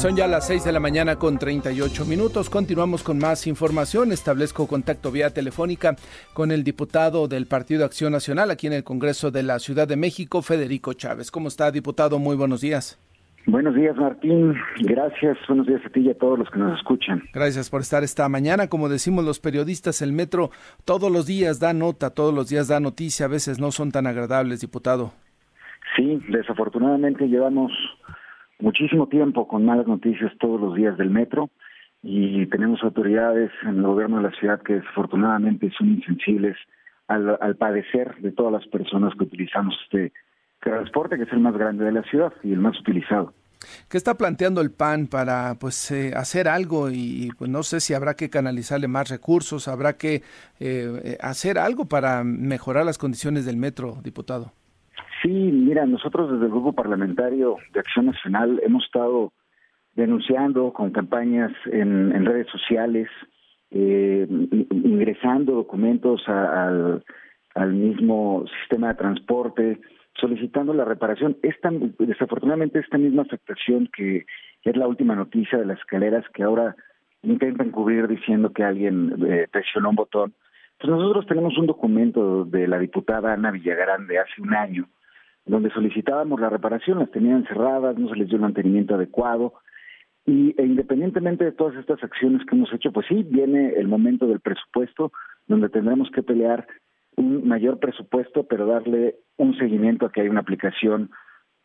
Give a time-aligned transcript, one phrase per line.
[0.00, 2.48] Son ya las 6 de la mañana con 38 minutos.
[2.48, 4.12] Continuamos con más información.
[4.12, 5.94] Establezco contacto vía telefónica
[6.32, 9.98] con el diputado del Partido Acción Nacional aquí en el Congreso de la Ciudad de
[9.98, 11.30] México, Federico Chávez.
[11.30, 12.18] ¿Cómo está, diputado?
[12.18, 12.98] Muy buenos días.
[13.44, 14.54] Buenos días, Martín.
[14.78, 15.36] Gracias.
[15.46, 17.22] Buenos días a ti y a todos los que nos escuchan.
[17.34, 18.68] Gracias por estar esta mañana.
[18.68, 20.50] Como decimos los periodistas, el metro
[20.86, 23.26] todos los días da nota, todos los días da noticia.
[23.26, 25.12] A veces no son tan agradables, diputado.
[25.94, 27.70] Sí, desafortunadamente llevamos
[28.60, 31.50] muchísimo tiempo con malas noticias todos los días del metro
[32.02, 36.56] y tenemos autoridades en el gobierno de la ciudad que desafortunadamente son insensibles
[37.08, 40.12] al, padecer de todas las personas que utilizamos este
[40.60, 43.34] transporte que es el más grande de la ciudad y el más utilizado.
[43.90, 47.92] ¿Qué está planteando el PAN para pues eh, hacer algo y pues no sé si
[47.92, 50.22] habrá que canalizarle más recursos, habrá que
[50.60, 54.52] eh, hacer algo para mejorar las condiciones del metro, diputado?
[55.22, 59.32] Sí, mira, nosotros desde el Grupo Parlamentario de Acción Nacional hemos estado
[59.94, 63.08] denunciando con campañas en, redes sociales,
[63.70, 64.26] eh,
[64.70, 67.02] ingresando documentos al,
[67.72, 69.80] mismo sistema de transporte,
[70.14, 71.36] solicitando la reparación.
[71.42, 74.24] Esta, desafortunadamente, esta misma afectación que
[74.64, 76.76] es la última noticia de las escaleras que ahora
[77.22, 80.34] intentan cubrir diciendo que alguien eh, presionó un botón.
[80.78, 84.88] Pues nosotros tenemos un documento de la diputada Ana Villagrán de hace un año,
[85.46, 89.54] donde solicitábamos la reparación, las tenían cerradas, no se les dio el mantenimiento adecuado.
[90.26, 94.26] Y e independientemente de todas estas acciones que hemos hecho, pues sí, viene el momento
[94.26, 95.12] del presupuesto,
[95.46, 96.66] donde tendremos que pelear
[97.16, 101.10] un mayor presupuesto, pero darle un seguimiento a que haya una aplicación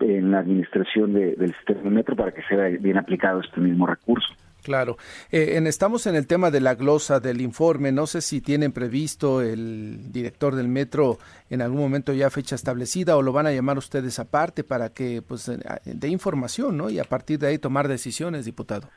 [0.00, 4.34] en la administración del sistema metro para que sea bien aplicado este mismo recurso.
[4.62, 4.96] Claro.
[5.30, 7.92] Eh, en, estamos en el tema de la glosa del informe.
[7.92, 11.18] No sé si tienen previsto el director del metro
[11.50, 15.22] en algún momento ya fecha establecida o lo van a llamar ustedes aparte para que
[15.26, 16.90] pues eh, dé información, ¿no?
[16.90, 18.88] Y a partir de ahí tomar decisiones, diputado.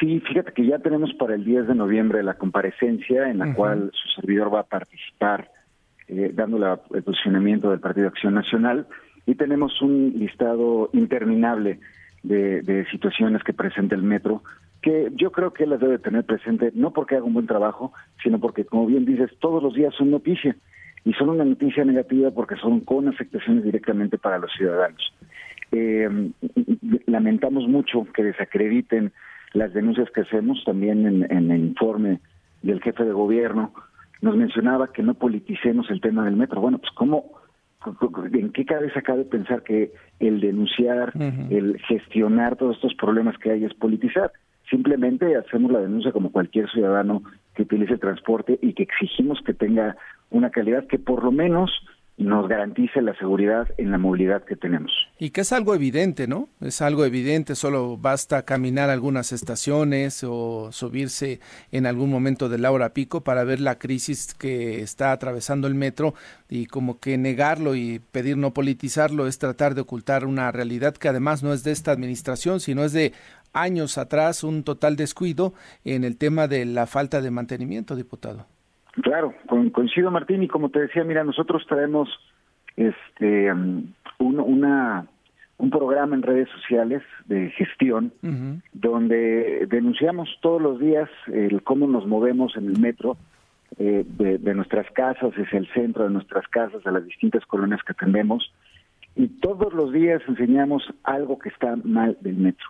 [0.00, 3.90] Sí, fíjate que ya tenemos para el 10 de noviembre la comparecencia en la cual
[3.92, 5.50] su servidor va a participar
[6.06, 8.86] eh, dando el posicionamiento del Partido Acción Nacional
[9.26, 11.80] y tenemos un listado interminable
[12.22, 14.42] de, de situaciones que presenta el metro
[14.88, 17.92] que yo creo que él las debe tener presente, no porque haga un buen trabajo,
[18.22, 20.56] sino porque, como bien dices, todos los días son noticias
[21.04, 25.12] y son una noticia negativa porque son con afectaciones directamente para los ciudadanos.
[25.72, 26.30] Eh,
[27.04, 29.12] lamentamos mucho que desacrediten
[29.52, 32.20] las denuncias que hacemos también en, en, el informe
[32.62, 33.74] del jefe de gobierno.
[34.22, 36.62] Nos mencionaba que no politicemos el tema del metro.
[36.62, 37.26] Bueno, pues cómo,
[38.32, 41.12] ¿en qué cabeza cabe pensar que el denunciar,
[41.50, 44.32] el gestionar todos estos problemas que hay es politizar?
[44.70, 47.22] Simplemente hacemos la denuncia como cualquier ciudadano
[47.54, 49.96] que utilice transporte y que exigimos que tenga
[50.30, 51.70] una calidad que por lo menos
[52.18, 54.90] nos garantice la seguridad en la movilidad que tenemos.
[55.20, 56.48] Y que es algo evidente, ¿no?
[56.60, 61.38] Es algo evidente, solo basta caminar algunas estaciones o subirse
[61.70, 65.76] en algún momento de la hora pico para ver la crisis que está atravesando el
[65.76, 66.14] metro
[66.48, 71.08] y como que negarlo y pedir no politizarlo es tratar de ocultar una realidad que
[71.08, 73.12] además no es de esta administración, sino es de
[73.52, 75.52] años atrás un total descuido
[75.84, 78.46] en el tema de la falta de mantenimiento, diputado.
[79.02, 79.34] Claro,
[79.72, 82.08] coincido Martín y como te decía, mira, nosotros traemos
[82.76, 85.06] este um, un, una
[85.58, 88.12] un programa en redes sociales de gestión
[88.72, 93.16] donde denunciamos todos los días el cómo nos movemos en el metro
[93.76, 97.80] eh, de, de, nuestras casas, es el centro de nuestras casas, de las distintas colonias
[97.84, 98.52] que atendemos
[99.16, 102.66] y todos los días enseñamos algo que está mal del metro.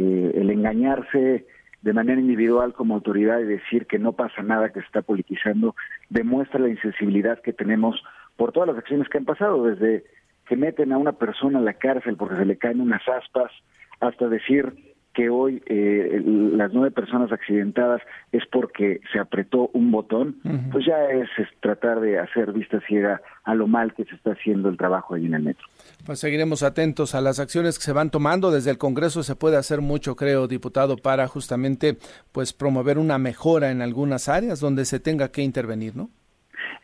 [0.00, 1.44] Eh, el engañarse
[1.82, 5.74] de manera individual como autoridad y decir que no pasa nada que se está politizando
[6.08, 8.00] demuestra la insensibilidad que tenemos
[8.36, 10.04] por todas las acciones que han pasado, desde
[10.46, 13.50] que meten a una persona a la cárcel porque se le caen unas aspas,
[13.98, 14.72] hasta decir
[15.18, 20.36] que hoy eh, las nueve personas accidentadas es porque se apretó un botón,
[20.70, 24.68] pues ya es, tratar de hacer vista ciega a lo mal que se está haciendo
[24.68, 25.66] el trabajo ahí en el metro.
[26.06, 28.52] Pues seguiremos atentos a las acciones que se van tomando.
[28.52, 31.96] Desde el Congreso se puede hacer mucho, creo, diputado, para justamente
[32.30, 36.10] pues promover una mejora en algunas áreas donde se tenga que intervenir, ¿no?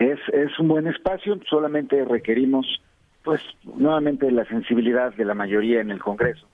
[0.00, 2.66] Es, es un buen espacio, solamente requerimos
[3.22, 3.40] pues
[3.76, 6.48] nuevamente la sensibilidad de la mayoría en el Congreso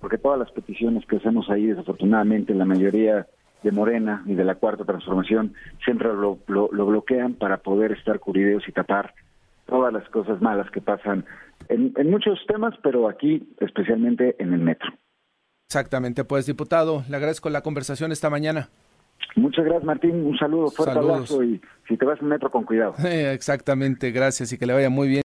[0.00, 3.26] porque todas las peticiones que hacemos ahí, desafortunadamente, la mayoría
[3.62, 5.54] de Morena y de la Cuarta Transformación
[5.84, 9.14] siempre lo, lo, bloquean para poder estar cubridos y tapar
[9.66, 11.24] todas las cosas malas que pasan
[11.68, 14.90] en, en muchos temas, pero aquí especialmente en el metro.
[15.68, 18.68] Exactamente, pues diputado, le agradezco la conversación esta mañana.
[19.34, 20.24] Muchas gracias, Martín.
[20.24, 22.94] Un saludo, fuerte abrazo y si te vas al metro, con cuidado.
[23.04, 25.14] exactamente, gracias y que le vaya muy bien.